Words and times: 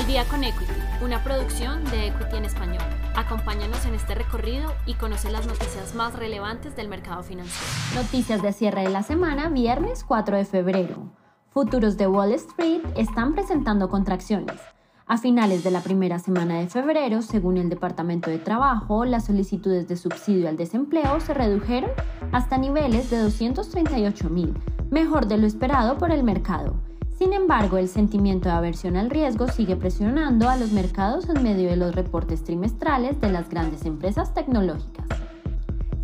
Al 0.00 0.06
día 0.06 0.24
con 0.24 0.42
Equity, 0.42 0.72
una 1.04 1.22
producción 1.22 1.84
de 1.90 2.06
Equity 2.06 2.36
en 2.38 2.46
español. 2.46 2.82
Acompáñanos 3.14 3.84
en 3.84 3.92
este 3.92 4.14
recorrido 4.14 4.72
y 4.86 4.94
conoce 4.94 5.30
las 5.30 5.46
noticias 5.46 5.94
más 5.94 6.14
relevantes 6.14 6.74
del 6.74 6.88
mercado 6.88 7.22
financiero. 7.22 7.66
Noticias 7.94 8.40
de 8.40 8.54
cierre 8.54 8.84
de 8.84 8.88
la 8.88 9.02
semana, 9.02 9.50
viernes 9.50 10.02
4 10.02 10.38
de 10.38 10.46
febrero. 10.46 11.12
Futuros 11.50 11.98
de 11.98 12.06
Wall 12.06 12.32
Street 12.32 12.80
están 12.96 13.34
presentando 13.34 13.90
contracciones. 13.90 14.58
A 15.06 15.18
finales 15.18 15.64
de 15.64 15.70
la 15.70 15.82
primera 15.82 16.18
semana 16.18 16.60
de 16.60 16.68
febrero, 16.68 17.20
según 17.20 17.58
el 17.58 17.68
Departamento 17.68 18.30
de 18.30 18.38
Trabajo, 18.38 19.04
las 19.04 19.26
solicitudes 19.26 19.86
de 19.86 19.98
subsidio 19.98 20.48
al 20.48 20.56
desempleo 20.56 21.20
se 21.20 21.34
redujeron 21.34 21.90
hasta 22.32 22.56
niveles 22.56 23.10
de 23.10 23.18
238 23.18 24.30
mil, 24.30 24.54
mejor 24.90 25.26
de 25.26 25.36
lo 25.36 25.46
esperado 25.46 25.98
por 25.98 26.10
el 26.10 26.22
mercado. 26.22 26.89
Sin 27.20 27.34
embargo, 27.34 27.76
el 27.76 27.88
sentimiento 27.88 28.48
de 28.48 28.54
aversión 28.54 28.96
al 28.96 29.10
riesgo 29.10 29.46
sigue 29.46 29.76
presionando 29.76 30.48
a 30.48 30.56
los 30.56 30.72
mercados 30.72 31.28
en 31.28 31.42
medio 31.42 31.68
de 31.68 31.76
los 31.76 31.94
reportes 31.94 32.42
trimestrales 32.44 33.20
de 33.20 33.30
las 33.30 33.50
grandes 33.50 33.84
empresas 33.84 34.32
tecnológicas. 34.32 35.04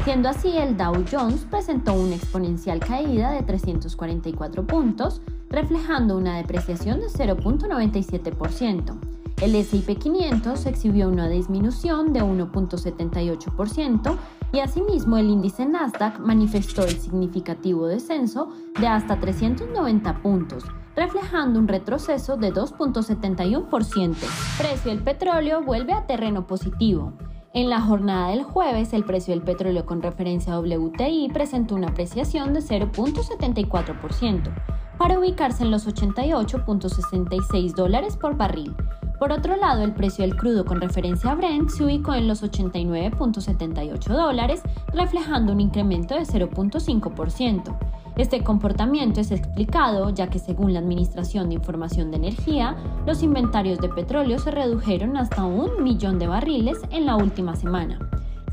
Siendo 0.04 0.28
así, 0.28 0.58
el 0.58 0.76
Dow 0.76 1.06
Jones 1.10 1.46
presentó 1.50 1.94
una 1.94 2.16
exponencial 2.16 2.80
caída 2.80 3.30
de 3.30 3.42
344 3.42 4.66
puntos, 4.66 5.22
reflejando 5.48 6.18
una 6.18 6.36
depreciación 6.36 7.00
de 7.00 7.06
0.97%. 7.06 8.98
El 9.40 9.54
S&P 9.54 9.96
500 9.96 10.66
exhibió 10.66 11.08
una 11.08 11.30
disminución 11.30 12.12
de 12.12 12.20
1.78% 12.22 14.18
y 14.52 14.58
asimismo 14.58 15.16
el 15.16 15.30
índice 15.30 15.64
Nasdaq 15.64 16.20
manifestó 16.20 16.84
el 16.84 16.98
significativo 17.00 17.86
descenso 17.86 18.52
de 18.78 18.86
hasta 18.86 19.18
390 19.18 20.20
puntos, 20.20 20.64
reflejando 20.96 21.60
un 21.60 21.68
retroceso 21.68 22.36
de 22.36 22.52
2.71%. 22.52 24.16
Precio 24.58 24.90
del 24.90 25.02
petróleo 25.04 25.62
vuelve 25.62 25.92
a 25.92 26.06
terreno 26.06 26.46
positivo. 26.46 27.12
En 27.52 27.70
la 27.70 27.80
jornada 27.80 28.30
del 28.30 28.42
jueves, 28.42 28.92
el 28.92 29.04
precio 29.04 29.32
del 29.32 29.42
petróleo 29.42 29.86
con 29.86 30.02
referencia 30.02 30.54
a 30.54 30.60
WTI 30.60 31.30
presentó 31.32 31.74
una 31.74 31.88
apreciación 31.88 32.52
de 32.52 32.60
0.74%, 32.60 34.52
para 34.98 35.18
ubicarse 35.18 35.62
en 35.64 35.70
los 35.70 35.86
88.66 35.86 37.74
dólares 37.74 38.16
por 38.16 38.36
barril. 38.36 38.74
Por 39.18 39.32
otro 39.32 39.56
lado, 39.56 39.82
el 39.82 39.94
precio 39.94 40.22
del 40.22 40.36
crudo 40.36 40.66
con 40.66 40.80
referencia 40.80 41.30
a 41.30 41.34
Brent 41.34 41.70
se 41.70 41.84
ubicó 41.84 42.12
en 42.12 42.28
los 42.28 42.42
89.78 42.42 44.04
dólares, 44.08 44.62
reflejando 44.92 45.52
un 45.52 45.60
incremento 45.60 46.14
de 46.14 46.22
0.5%. 46.22 47.95
Este 48.16 48.42
comportamiento 48.42 49.20
es 49.20 49.30
explicado 49.30 50.08
ya 50.08 50.28
que 50.28 50.38
según 50.38 50.72
la 50.72 50.78
Administración 50.78 51.50
de 51.50 51.56
Información 51.56 52.10
de 52.10 52.16
Energía, 52.16 52.74
los 53.04 53.22
inventarios 53.22 53.78
de 53.78 53.90
petróleo 53.90 54.38
se 54.38 54.50
redujeron 54.50 55.18
hasta 55.18 55.44
un 55.44 55.82
millón 55.82 56.18
de 56.18 56.26
barriles 56.26 56.78
en 56.90 57.04
la 57.04 57.16
última 57.16 57.56
semana. 57.56 57.98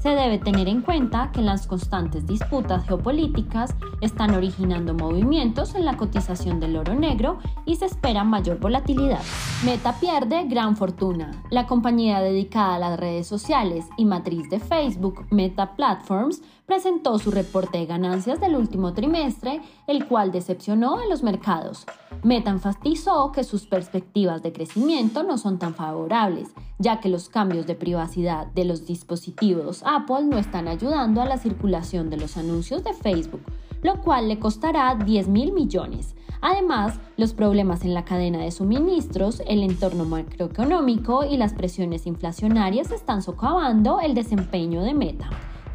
Se 0.04 0.10
debe 0.10 0.38
tener 0.38 0.68
en 0.68 0.82
cuenta 0.82 1.32
que 1.32 1.42
las 1.42 1.66
constantes 1.66 2.28
disputas 2.28 2.86
geopolíticas 2.86 3.74
están 4.02 4.36
originando 4.36 4.94
movimientos 4.94 5.76
en 5.76 5.86
la 5.86 5.96
cotización 5.96 6.60
del 6.60 6.76
oro 6.76 6.94
negro 6.94 7.38
y 7.66 7.78
se 7.78 7.86
espera 7.86 8.26
mayor 8.26 8.60
volatilidad. 8.60 9.22
Meta 9.64 9.98
pierde 10.02 10.44
gran 10.44 10.76
fortuna. 10.76 11.32
La 11.52 11.68
compañía 11.68 12.20
dedicada 12.20 12.76
a 12.76 12.80
las 12.80 13.00
redes 13.00 13.28
sociales 13.28 13.86
y 13.96 14.04
matriz 14.04 14.50
de 14.50 14.60
Facebook, 14.60 15.26
Meta 15.32 15.78
Platforms, 15.78 16.42
presentó 16.66 17.18
su 17.20 17.32
reporte 17.32 17.78
de 17.78 17.86
ganancias 17.86 18.42
del 18.42 18.56
último 18.56 18.94
trimestre, 18.94 19.62
el 19.88 20.06
cual 20.08 20.32
decepcionó 20.32 20.98
a 20.98 21.06
los 21.06 21.24
mercados. 21.24 21.86
Meta 22.24 22.52
enfatizó 22.52 23.32
que 23.32 23.44
sus 23.44 23.68
perspectivas 23.68 24.44
de 24.44 24.54
crecimiento 24.54 25.24
no 25.24 25.38
son 25.38 25.60
tan 25.60 25.76
favorables, 25.76 26.50
ya 26.80 27.00
que 27.00 27.10
los 27.10 27.30
cambios 27.30 27.68
de 27.68 27.76
privacidad 27.76 28.48
de 28.48 28.66
los 28.66 28.86
dispositivos 28.86 29.84
Apple 29.96 30.24
no 30.24 30.38
están 30.38 30.68
ayudando 30.68 31.22
a 31.22 31.26
la 31.26 31.38
circulación 31.38 32.10
de 32.10 32.18
los 32.18 32.38
anuncios 32.38 32.84
de 32.84 32.94
Facebook, 32.94 33.44
lo 33.84 34.02
cual 34.02 34.28
le 34.28 34.40
costará 34.40 34.96
10 34.96 35.28
mil 35.28 35.54
millones. 35.54 36.16
Además, 36.42 37.00
los 37.16 37.34
problemas 37.34 37.86
en 37.86 37.94
la 37.94 38.04
cadena 38.04 38.40
de 38.40 38.52
suministros, 38.52 39.42
el 39.48 39.64
entorno 39.64 40.06
macroeconómico 40.06 41.24
y 41.24 41.38
las 41.38 41.54
presiones 41.54 42.08
inflacionarias 42.08 42.92
están 42.92 43.22
socavando 43.22 44.00
el 44.00 44.14
desempeño 44.14 44.82
de 44.82 44.94
Meta. 44.94 45.30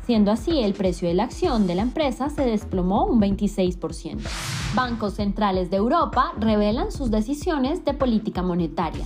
Siendo 0.05 0.33
así, 0.33 0.61
el 0.61 0.75
precio 0.75 1.07
de 1.07 1.15
la 1.15 1.25
acción 1.25 1.67
de 1.67 1.75
la 1.75 1.83
empresa 1.83 2.29
se 2.29 2.43
desplomó 2.43 3.07
un 3.07 3.21
26%. 3.21 4.19
Bancos 4.75 5.15
centrales 5.15 5.71
de 5.71 5.77
Europa 5.77 6.33
revelan 6.39 6.93
sus 6.93 7.11
decisiones 7.11 7.85
de 7.85 7.95
política 7.95 8.43
monetaria. 8.43 9.05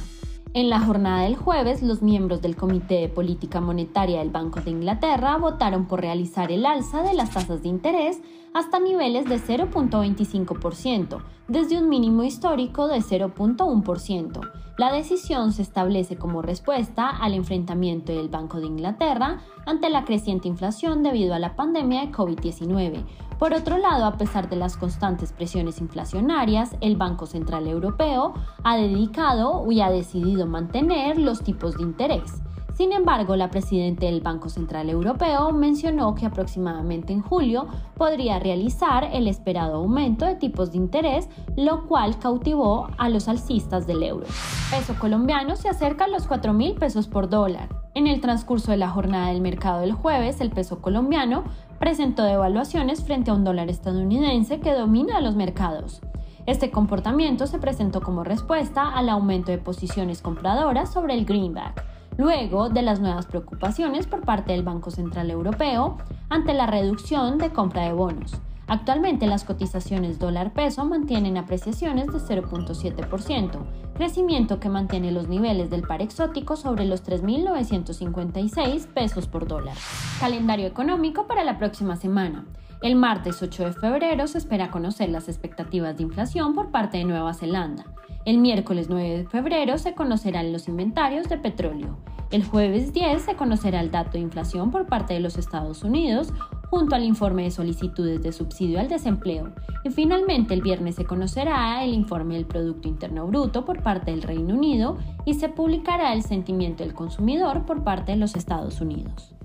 En 0.55 0.69
la 0.69 0.81
jornada 0.81 1.23
del 1.23 1.35
jueves, 1.35 1.83
los 1.83 2.03
miembros 2.03 2.43
del 2.43 2.57
Comité 2.57 2.97
de 2.97 3.09
Política 3.09 3.63
Monetaria 3.63 4.19
del 4.19 4.29
Banco 4.29 4.61
de 4.61 4.71
Inglaterra 4.71 5.39
votaron 5.39 5.87
por 5.87 6.03
realizar 6.03 6.53
el 6.53 6.67
alza 6.67 7.03
de 7.03 7.15
las 7.15 7.31
tasas 7.31 7.63
de 7.63 7.71
interés 7.71 8.21
hasta 8.53 8.79
niveles 8.79 9.25
de 9.25 9.37
0.25%, 9.37 11.23
desde 11.49 11.79
un 11.79 11.89
mínimo 11.89 12.23
histórico 12.23 12.87
de 12.87 12.99
0.1%. 12.99 14.52
La 14.79 14.91
decisión 14.91 15.53
se 15.53 15.61
establece 15.61 16.17
como 16.17 16.41
respuesta 16.41 17.09
al 17.09 17.35
enfrentamiento 17.35 18.13
del 18.13 18.29
Banco 18.29 18.59
de 18.59 18.67
Inglaterra 18.67 19.39
ante 19.67 19.91
la 19.91 20.05
creciente 20.05 20.49
inflación 20.49 21.03
debido 21.03 21.35
a 21.35 21.39
la 21.39 21.57
pandemia 21.57 22.01
de 22.01 22.13
COVID-19. 22.13 23.05
Por 23.39 23.53
otro 23.53 23.77
lado, 23.77 24.07
a 24.07 24.17
pesar 24.17 24.49
de 24.49 24.57
las 24.57 24.77
constantes 24.77 25.33
presiones 25.33 25.81
inflacionarias, 25.81 26.75
el 26.81 26.97
Banco 26.97 27.27
Central 27.27 27.67
Europeo 27.67 28.33
ha 28.65 28.77
dedicado 28.77 29.71
y 29.71 29.83
ha 29.83 29.91
decidido 29.91 30.47
mantener 30.47 31.19
los 31.19 31.43
tipos 31.43 31.77
de 31.77 31.83
interés. 31.83 32.43
Sin 32.83 32.91
embargo, 32.91 33.37
la 33.37 33.49
presidenta 33.49 34.07
del 34.07 34.23
Banco 34.23 34.49
Central 34.49 34.91
Europeo 34.91 35.53
mencionó 35.53 36.17
que 36.17 36.27
aproximadamente 36.27 37.13
en 37.13 37.23
julio 37.23 37.69
podría 37.97 38.41
realizar 38.41 39.05
el 39.13 39.29
esperado 39.29 39.77
aumento 39.77 40.27
de 40.27 40.35
tipos 40.35 40.73
de 40.73 40.79
interés, 40.79 41.29
lo 41.57 41.87
cual 41.87 42.19
cautivó 42.19 42.89
a 42.99 43.09
los 43.09 43.29
alcistas 43.29 43.87
del 43.87 44.03
euro. 44.03 44.27
Peso 44.69 44.97
colombiano 44.99 45.55
se 45.55 45.69
acerca 45.69 46.07
a 46.07 46.09
los 46.09 46.27
4 46.27 46.53
mil 46.55 46.75
pesos 46.75 47.07
por 47.07 47.29
dólar. 47.29 47.69
En 47.95 48.09
el 48.09 48.21
transcurso 48.21 48.73
de 48.73 48.79
la 48.79 48.91
jornada 48.91 49.29
del 49.29 49.43
mercado 49.43 49.83
del 49.83 49.93
jueves, 49.93 50.41
el 50.41 50.51
peso 50.51 50.83
colombiano 50.83 51.45
presentó 51.79 52.25
devaluaciones 52.25 53.05
frente 53.05 53.31
a 53.31 53.35
un 53.35 53.45
dólar 53.45 53.71
estadounidense 53.71 54.59
que 54.59 54.75
domina 54.75 55.21
los 55.21 55.37
mercados. 55.37 56.01
Este 56.47 56.73
comportamiento 56.73 57.47
se 57.47 57.61
presentó 57.61 58.01
como 58.01 58.25
respuesta 58.25 58.89
al 58.89 59.09
aumento 59.09 59.53
de 59.53 59.59
posiciones 59.59 60.21
compradoras 60.21 60.93
sobre 60.93 61.15
el 61.15 61.25
greenback 61.25 61.92
luego 62.17 62.69
de 62.69 62.83
las 62.83 63.01
nuevas 63.01 63.27
preocupaciones 63.27 64.07
por 64.07 64.23
parte 64.23 64.53
del 64.53 64.63
Banco 64.63 64.91
Central 64.91 65.31
Europeo 65.31 65.99
ante 66.29 66.55
la 66.55 66.67
reducción 66.67 67.39
de 67.39 67.51
compra 67.51 67.83
de 67.85 67.93
bonos. 67.93 68.41
Actualmente 68.69 69.27
las 69.27 69.45
cotizaciones 69.45 70.19
dólar-peso 70.19 70.85
mantienen 70.85 71.37
apreciaciones 71.37 72.07
de 72.07 72.19
0.7%, 72.19 73.59
crecimiento 73.95 74.61
que 74.61 74.69
mantiene 74.69 75.13
los 75.13 75.29
niveles 75.29 75.69
del 75.69 75.83
par 75.83 76.01
exótico 76.01 76.57
sobre 76.57 76.87
los 76.87 77.05
3.956 77.05 78.87
pesos 78.87 79.27
por 79.27 79.47
dólar. 79.47 79.77
Calendario 80.21 80.67
económico 80.67 81.27
para 81.27 81.45
la 81.45 81.59
próxima 81.59 81.97
semana. 81.97 82.47
El 82.83 82.97
martes 82.97 83.41
8 83.41 83.67
de 83.67 83.73
febrero 83.75 84.27
se 84.27 84.39
espera 84.39 84.73
conocer 84.73 85.09
las 85.09 85.29
expectativas 85.29 85.97
de 85.97 86.03
inflación 86.03 86.53
por 86.53 86.73
parte 86.73 86.99
de 86.99 87.05
Nueva 87.05 87.33
Zelanda. 87.33 87.85
El 88.25 88.39
miércoles 88.39 88.89
9 88.91 89.19
de 89.19 89.25
febrero 89.25 89.79
se 89.79 89.95
conocerán 89.95 90.53
los 90.53 90.67
inventarios 90.67 91.29
de 91.29 91.39
petróleo. 91.39 91.97
El 92.33 92.45
jueves 92.45 92.93
10 92.93 93.23
se 93.23 93.37
conocerá 93.37 93.79
el 93.79 93.93
dato 93.93 94.13
de 94.13 94.19
inflación 94.19 94.73
por 94.73 94.87
parte 94.87 95.15
de 95.15 95.21
los 95.21 95.39
Estados 95.39 95.85
Unidos 95.85 96.33
junto 96.71 96.97
al 96.97 97.05
informe 97.05 97.45
de 97.45 97.53
solicitudes 97.53 98.21
de 98.21 98.33
subsidio 98.33 98.81
al 98.81 98.89
desempleo. 98.89 99.53
Y 99.85 99.91
finalmente 99.91 100.53
el 100.53 100.63
viernes 100.63 100.97
se 100.97 101.05
conocerá 101.05 101.85
el 101.85 101.95
informe 101.95 102.35
del 102.35 102.47
Producto 102.47 102.89
Interno 102.89 103.29
Bruto 103.29 103.65
por 103.65 103.85
parte 103.85 104.11
del 104.11 104.23
Reino 104.23 104.55
Unido 104.55 104.99
y 105.25 105.35
se 105.35 105.49
publicará 105.49 106.13
el 106.15 106.25
sentimiento 106.25 106.83
del 106.83 106.95
consumidor 106.95 107.65
por 107.65 107.85
parte 107.85 108.11
de 108.11 108.19
los 108.19 108.35
Estados 108.35 108.81
Unidos. 108.81 109.37